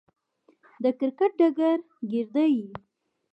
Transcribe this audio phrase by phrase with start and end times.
[0.83, 1.77] د کرکټ ډګر
[2.09, 2.67] ګيردى يي.